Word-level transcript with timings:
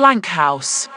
Blank 0.00 0.24
House. 0.24 0.88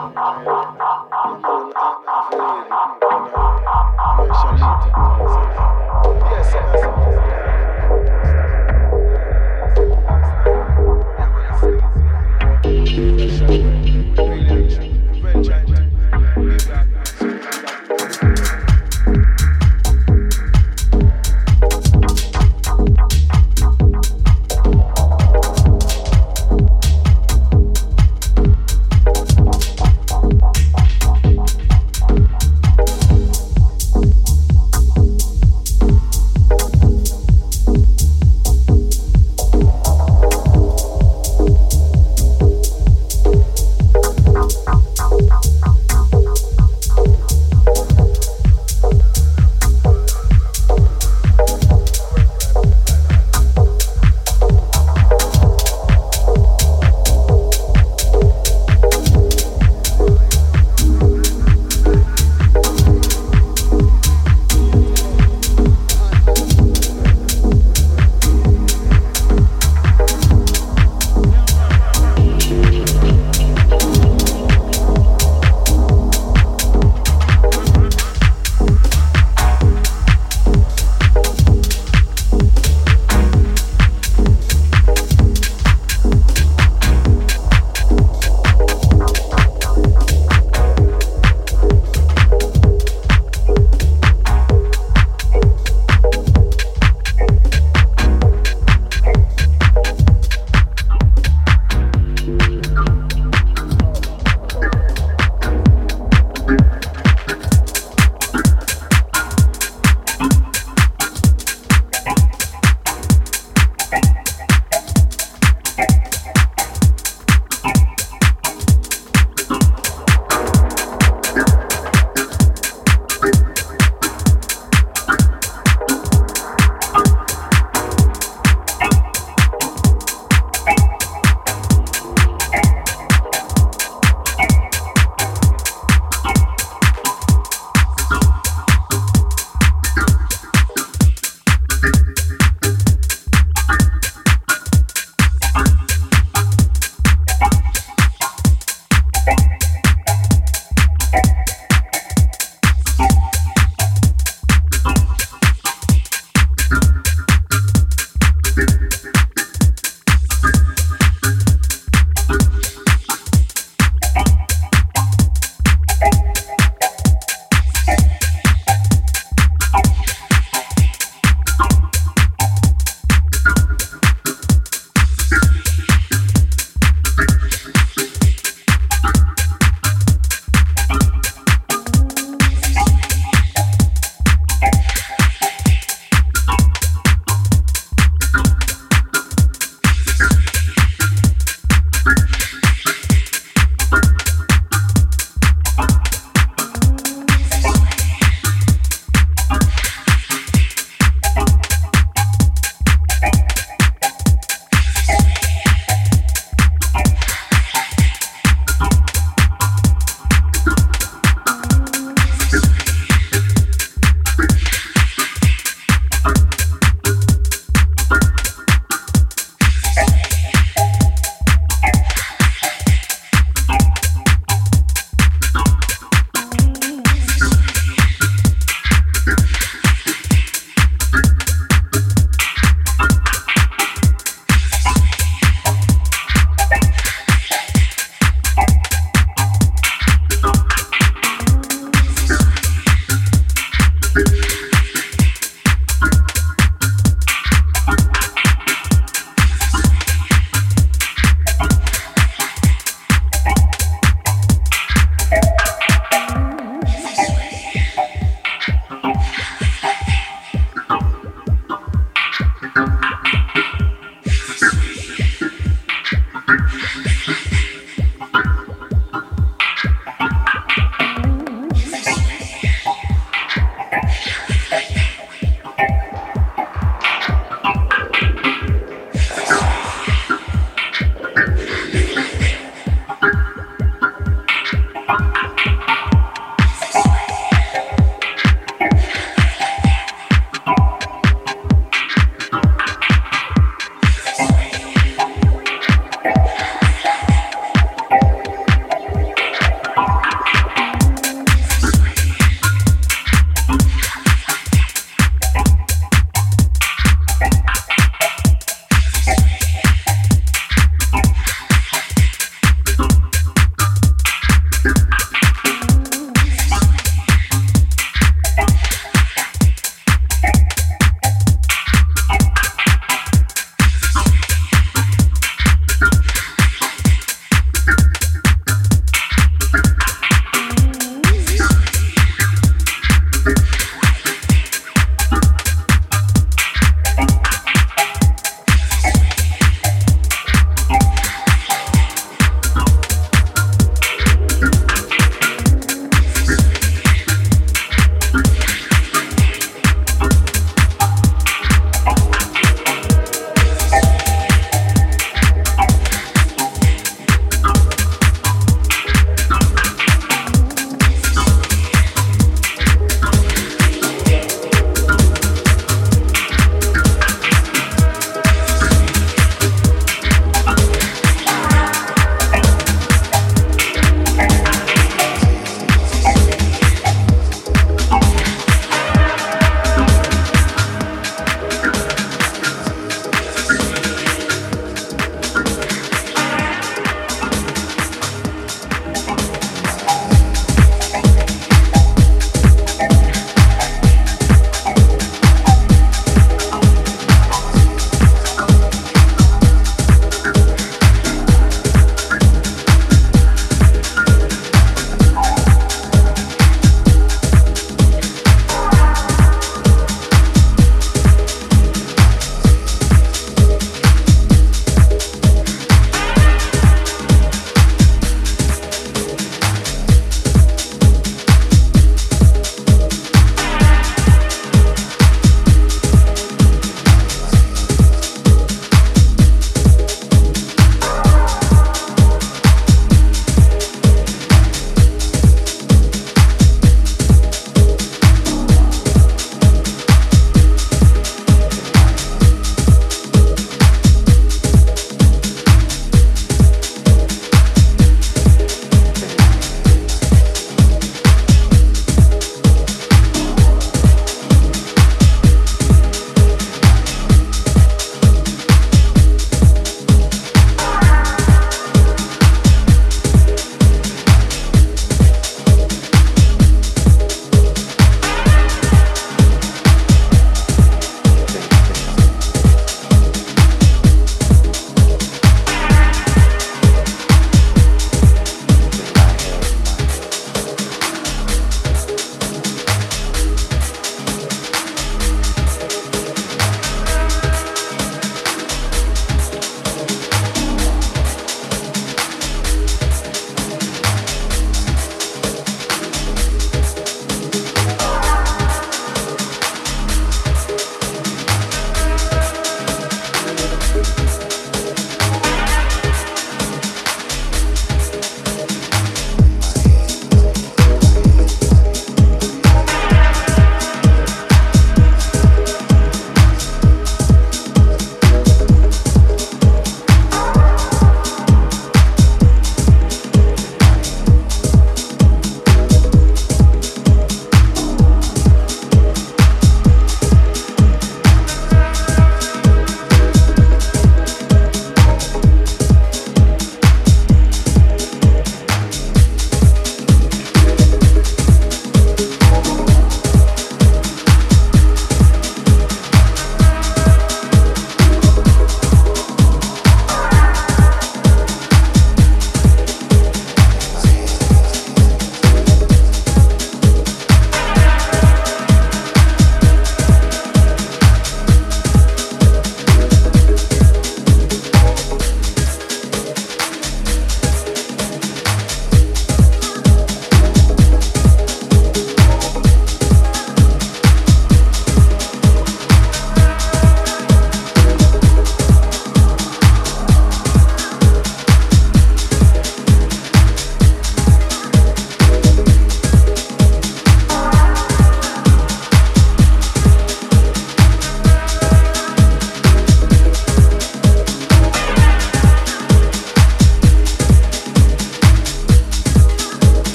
Thank 0.00 0.16
you. 3.02 3.07